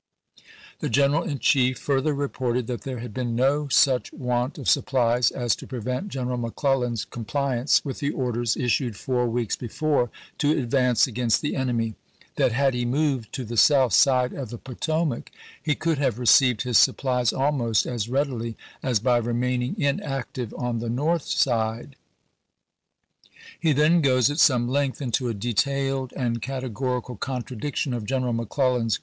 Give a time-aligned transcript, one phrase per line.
[0.79, 5.29] The General in Chief further reported that there had been no such want of supplies
[5.29, 10.09] as to prevent General Mc Clellan's compliance with the orders issued four weeks before,
[10.39, 11.93] to advance against the enemy;
[12.35, 16.17] that" had he moved to the south side of the Potomac ■ he could have
[16.17, 21.95] received his supplies almost as read ily as by remaining inactive on the north side."
[23.59, 26.37] He then goes at some length into a detailed and Vol.
[26.37, 28.99] XIX., categorical contradiction of General McClellan's pp.